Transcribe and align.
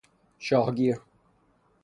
شاه 0.39 0.71
گیر 0.75 0.97